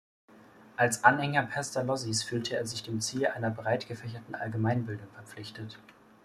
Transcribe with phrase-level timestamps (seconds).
[0.77, 5.77] Als Anhänger Pestalozzis fühlte er sich dem Ziel einer breitgefächerten Allgemeinbildung verpflichtet.